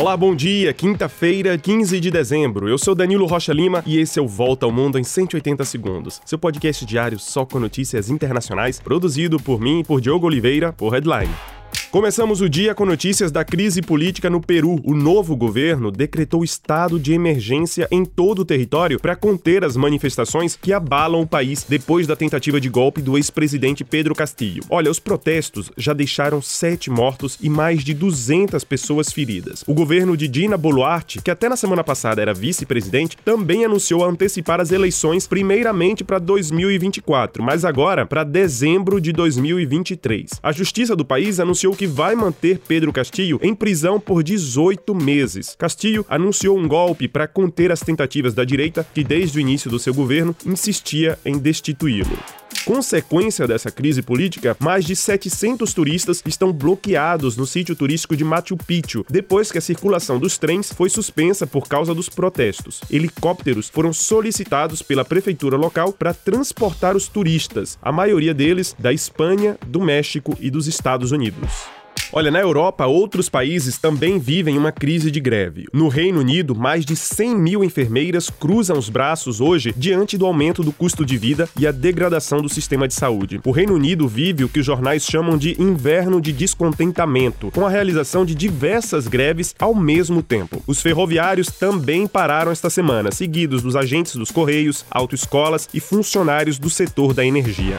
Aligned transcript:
Olá, 0.00 0.16
bom 0.16 0.32
dia. 0.32 0.72
Quinta-feira, 0.72 1.58
15 1.58 1.98
de 1.98 2.08
dezembro. 2.08 2.68
Eu 2.68 2.78
sou 2.78 2.94
Danilo 2.94 3.26
Rocha 3.26 3.52
Lima 3.52 3.82
e 3.84 3.98
esse 3.98 4.20
é 4.20 4.22
o 4.22 4.28
Volta 4.28 4.64
ao 4.64 4.70
Mundo 4.70 4.96
em 4.96 5.02
180 5.02 5.64
segundos. 5.64 6.20
Seu 6.24 6.38
podcast 6.38 6.86
diário 6.86 7.18
só 7.18 7.44
com 7.44 7.58
notícias 7.58 8.08
internacionais, 8.08 8.78
produzido 8.78 9.40
por 9.40 9.60
mim 9.60 9.80
e 9.80 9.84
por 9.84 10.00
Diogo 10.00 10.28
Oliveira, 10.28 10.72
por 10.72 10.90
Headline. 10.90 11.57
Começamos 11.90 12.42
o 12.42 12.50
dia 12.50 12.74
com 12.74 12.84
notícias 12.84 13.32
da 13.32 13.42
crise 13.42 13.80
política 13.80 14.28
no 14.28 14.42
Peru. 14.42 14.78
O 14.84 14.94
novo 14.94 15.34
governo 15.34 15.90
decretou 15.90 16.44
estado 16.44 17.00
de 17.00 17.14
emergência 17.14 17.88
em 17.90 18.04
todo 18.04 18.40
o 18.40 18.44
território 18.44 19.00
para 19.00 19.16
conter 19.16 19.64
as 19.64 19.74
manifestações 19.74 20.54
que 20.54 20.70
abalam 20.70 21.22
o 21.22 21.26
país 21.26 21.64
depois 21.66 22.06
da 22.06 22.14
tentativa 22.14 22.60
de 22.60 22.68
golpe 22.68 23.00
do 23.00 23.16
ex-presidente 23.16 23.84
Pedro 23.84 24.14
Castillo. 24.14 24.66
Olha, 24.68 24.90
os 24.90 24.98
protestos 24.98 25.72
já 25.78 25.94
deixaram 25.94 26.42
sete 26.42 26.90
mortos 26.90 27.38
e 27.40 27.48
mais 27.48 27.82
de 27.82 27.94
200 27.94 28.62
pessoas 28.64 29.10
feridas. 29.10 29.64
O 29.66 29.72
governo 29.72 30.14
de 30.14 30.28
Dina 30.28 30.58
Boluarte, 30.58 31.22
que 31.22 31.30
até 31.30 31.48
na 31.48 31.56
semana 31.56 31.82
passada 31.82 32.20
era 32.20 32.34
vice-presidente, 32.34 33.16
também 33.24 33.64
anunciou 33.64 34.04
antecipar 34.04 34.60
as 34.60 34.72
eleições 34.72 35.26
primeiramente 35.26 36.04
para 36.04 36.18
2024, 36.18 37.42
mas 37.42 37.64
agora 37.64 38.04
para 38.04 38.24
dezembro 38.24 39.00
de 39.00 39.10
2023. 39.10 40.32
A 40.42 40.52
justiça 40.52 40.94
do 40.94 41.02
país 41.02 41.40
anunciou 41.40 41.77
que 41.78 41.86
vai 41.86 42.16
manter 42.16 42.58
Pedro 42.66 42.92
Castillo 42.92 43.38
em 43.40 43.54
prisão 43.54 44.00
por 44.00 44.24
18 44.24 44.92
meses. 44.96 45.54
Castillo 45.56 46.04
anunciou 46.08 46.58
um 46.58 46.66
golpe 46.66 47.06
para 47.06 47.28
conter 47.28 47.70
as 47.70 47.80
tentativas 47.80 48.34
da 48.34 48.44
direita, 48.44 48.84
que 48.92 49.04
desde 49.04 49.38
o 49.38 49.40
início 49.40 49.70
do 49.70 49.78
seu 49.78 49.94
governo 49.94 50.34
insistia 50.44 51.16
em 51.24 51.38
destituí-lo. 51.38 52.18
Consequência 52.68 53.46
dessa 53.46 53.70
crise 53.70 54.02
política, 54.02 54.54
mais 54.60 54.84
de 54.84 54.94
700 54.94 55.72
turistas 55.72 56.22
estão 56.26 56.52
bloqueados 56.52 57.34
no 57.34 57.46
sítio 57.46 57.74
turístico 57.74 58.14
de 58.14 58.22
Machu 58.22 58.58
Picchu, 58.58 59.06
depois 59.08 59.50
que 59.50 59.56
a 59.56 59.62
circulação 59.62 60.18
dos 60.18 60.36
trens 60.36 60.70
foi 60.70 60.90
suspensa 60.90 61.46
por 61.46 61.66
causa 61.66 61.94
dos 61.94 62.10
protestos. 62.10 62.82
Helicópteros 62.90 63.70
foram 63.70 63.90
solicitados 63.94 64.82
pela 64.82 65.02
prefeitura 65.02 65.56
local 65.56 65.94
para 65.94 66.12
transportar 66.12 66.94
os 66.94 67.08
turistas, 67.08 67.78
a 67.80 67.90
maioria 67.90 68.34
deles 68.34 68.76
da 68.78 68.92
Espanha, 68.92 69.56
do 69.66 69.80
México 69.80 70.36
e 70.38 70.50
dos 70.50 70.66
Estados 70.66 71.10
Unidos. 71.10 71.77
Olha, 72.10 72.30
na 72.30 72.40
Europa, 72.40 72.86
outros 72.86 73.28
países 73.28 73.76
também 73.76 74.18
vivem 74.18 74.56
uma 74.56 74.72
crise 74.72 75.10
de 75.10 75.20
greve. 75.20 75.66
No 75.74 75.88
Reino 75.88 76.20
Unido, 76.20 76.54
mais 76.54 76.86
de 76.86 76.96
100 76.96 77.36
mil 77.36 77.62
enfermeiras 77.62 78.30
cruzam 78.30 78.78
os 78.78 78.88
braços 78.88 79.42
hoje 79.42 79.74
diante 79.76 80.16
do 80.16 80.24
aumento 80.24 80.62
do 80.62 80.72
custo 80.72 81.04
de 81.04 81.18
vida 81.18 81.46
e 81.58 81.66
a 81.66 81.70
degradação 81.70 82.40
do 82.40 82.48
sistema 82.48 82.88
de 82.88 82.94
saúde. 82.94 83.40
O 83.44 83.50
Reino 83.50 83.74
Unido 83.74 84.08
vive 84.08 84.42
o 84.42 84.48
que 84.48 84.60
os 84.60 84.64
jornais 84.64 85.04
chamam 85.04 85.36
de 85.36 85.60
inverno 85.60 86.18
de 86.18 86.32
descontentamento, 86.32 87.50
com 87.50 87.66
a 87.66 87.70
realização 87.70 88.24
de 88.24 88.34
diversas 88.34 89.06
greves 89.06 89.54
ao 89.58 89.74
mesmo 89.74 90.22
tempo. 90.22 90.62
Os 90.66 90.80
ferroviários 90.80 91.48
também 91.48 92.06
pararam 92.06 92.50
esta 92.50 92.70
semana, 92.70 93.12
seguidos 93.12 93.62
dos 93.62 93.76
agentes 93.76 94.16
dos 94.16 94.30
correios, 94.30 94.82
autoescolas 94.90 95.68
e 95.74 95.80
funcionários 95.80 96.58
do 96.58 96.70
setor 96.70 97.12
da 97.12 97.24
energia. 97.24 97.78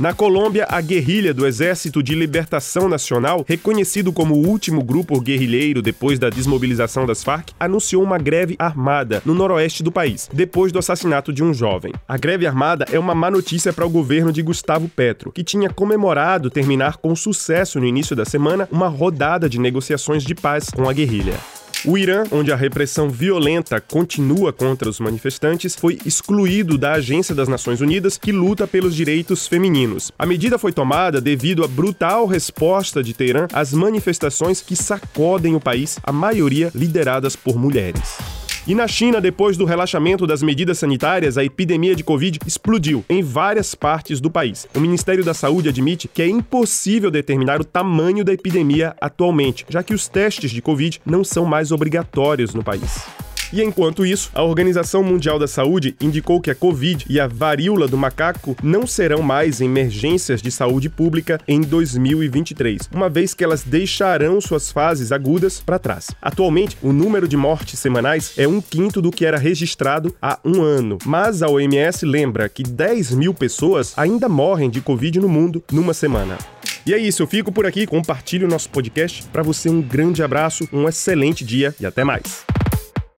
Na 0.00 0.14
Colômbia, 0.14 0.66
a 0.66 0.80
guerrilha 0.80 1.34
do 1.34 1.46
Exército 1.46 2.02
de 2.02 2.14
Libertação 2.14 2.88
Nacional, 2.88 3.44
reconhecido 3.46 4.10
como 4.14 4.34
o 4.34 4.48
último 4.48 4.82
grupo 4.82 5.20
guerrilheiro 5.20 5.82
depois 5.82 6.18
da 6.18 6.30
desmobilização 6.30 7.04
das 7.04 7.22
Farc, 7.22 7.50
anunciou 7.60 8.02
uma 8.02 8.16
greve 8.16 8.56
armada 8.58 9.20
no 9.26 9.34
noroeste 9.34 9.82
do 9.82 9.92
país, 9.92 10.26
depois 10.32 10.72
do 10.72 10.78
assassinato 10.78 11.34
de 11.34 11.44
um 11.44 11.52
jovem. 11.52 11.92
A 12.08 12.16
greve 12.16 12.46
armada 12.46 12.86
é 12.90 12.98
uma 12.98 13.14
má 13.14 13.30
notícia 13.30 13.74
para 13.74 13.84
o 13.84 13.90
governo 13.90 14.32
de 14.32 14.40
Gustavo 14.40 14.88
Petro, 14.88 15.32
que 15.32 15.44
tinha 15.44 15.68
comemorado 15.68 16.48
terminar 16.48 16.96
com 16.96 17.14
sucesso 17.14 17.78
no 17.78 17.84
início 17.84 18.16
da 18.16 18.24
semana 18.24 18.66
uma 18.72 18.88
rodada 18.88 19.50
de 19.50 19.60
negociações 19.60 20.24
de 20.24 20.34
paz 20.34 20.70
com 20.70 20.88
a 20.88 20.94
guerrilha. 20.94 21.38
O 21.86 21.96
Irã, 21.96 22.24
onde 22.30 22.52
a 22.52 22.56
repressão 22.56 23.08
violenta 23.08 23.80
continua 23.80 24.52
contra 24.52 24.88
os 24.88 25.00
manifestantes, 25.00 25.74
foi 25.74 25.98
excluído 26.04 26.76
da 26.76 26.92
Agência 26.92 27.34
das 27.34 27.48
Nações 27.48 27.80
Unidas 27.80 28.18
que 28.18 28.32
luta 28.32 28.66
pelos 28.66 28.94
direitos 28.94 29.46
femininos. 29.46 30.12
A 30.18 30.26
medida 30.26 30.58
foi 30.58 30.72
tomada 30.72 31.22
devido 31.22 31.64
à 31.64 31.68
brutal 31.68 32.26
resposta 32.26 33.02
de 33.02 33.14
Teherã 33.14 33.46
às 33.50 33.72
manifestações 33.72 34.60
que 34.60 34.76
sacodem 34.76 35.54
o 35.54 35.60
país, 35.60 35.98
a 36.02 36.12
maioria 36.12 36.70
lideradas 36.74 37.34
por 37.34 37.56
mulheres. 37.56 38.39
E 38.70 38.74
na 38.74 38.86
China, 38.86 39.20
depois 39.20 39.56
do 39.56 39.64
relaxamento 39.64 40.28
das 40.28 40.44
medidas 40.44 40.78
sanitárias, 40.78 41.36
a 41.36 41.42
epidemia 41.42 41.96
de 41.96 42.04
Covid 42.04 42.38
explodiu 42.46 43.04
em 43.08 43.20
várias 43.20 43.74
partes 43.74 44.20
do 44.20 44.30
país. 44.30 44.68
O 44.72 44.78
Ministério 44.78 45.24
da 45.24 45.34
Saúde 45.34 45.68
admite 45.68 46.06
que 46.06 46.22
é 46.22 46.28
impossível 46.28 47.10
determinar 47.10 47.60
o 47.60 47.64
tamanho 47.64 48.24
da 48.24 48.32
epidemia 48.32 48.94
atualmente, 49.00 49.66
já 49.68 49.82
que 49.82 49.92
os 49.92 50.06
testes 50.06 50.52
de 50.52 50.62
Covid 50.62 51.00
não 51.04 51.24
são 51.24 51.44
mais 51.44 51.72
obrigatórios 51.72 52.54
no 52.54 52.62
país. 52.62 53.08
E 53.52 53.62
enquanto 53.62 54.06
isso, 54.06 54.30
a 54.32 54.42
Organização 54.42 55.02
Mundial 55.02 55.38
da 55.38 55.48
Saúde 55.48 55.96
indicou 56.00 56.40
que 56.40 56.50
a 56.50 56.54
Covid 56.54 57.04
e 57.08 57.18
a 57.18 57.26
varíola 57.26 57.88
do 57.88 57.96
macaco 57.96 58.56
não 58.62 58.86
serão 58.86 59.22
mais 59.22 59.60
emergências 59.60 60.40
de 60.40 60.50
saúde 60.50 60.88
pública 60.88 61.40
em 61.48 61.60
2023, 61.60 62.88
uma 62.94 63.08
vez 63.08 63.34
que 63.34 63.42
elas 63.42 63.64
deixarão 63.64 64.40
suas 64.40 64.70
fases 64.70 65.10
agudas 65.10 65.60
para 65.60 65.78
trás. 65.78 66.08
Atualmente, 66.22 66.76
o 66.80 66.92
número 66.92 67.26
de 67.26 67.36
mortes 67.36 67.80
semanais 67.80 68.32
é 68.36 68.46
um 68.46 68.60
quinto 68.60 69.02
do 69.02 69.10
que 69.10 69.26
era 69.26 69.38
registrado 69.38 70.14
há 70.22 70.38
um 70.44 70.62
ano, 70.62 70.98
mas 71.04 71.42
a 71.42 71.48
OMS 71.48 72.06
lembra 72.06 72.48
que 72.48 72.62
10 72.62 73.12
mil 73.12 73.34
pessoas 73.34 73.94
ainda 73.96 74.28
morrem 74.28 74.70
de 74.70 74.80
Covid 74.80 75.18
no 75.18 75.28
mundo 75.28 75.62
numa 75.72 75.92
semana. 75.92 76.38
E 76.86 76.94
é 76.94 76.98
isso, 76.98 77.22
eu 77.22 77.26
fico 77.26 77.52
por 77.52 77.66
aqui, 77.66 77.86
compartilhe 77.86 78.44
o 78.44 78.48
nosso 78.48 78.70
podcast. 78.70 79.24
Para 79.32 79.42
você, 79.42 79.68
um 79.68 79.82
grande 79.82 80.22
abraço, 80.22 80.68
um 80.72 80.88
excelente 80.88 81.44
dia 81.44 81.74
e 81.78 81.84
até 81.84 82.04
mais. 82.04 82.44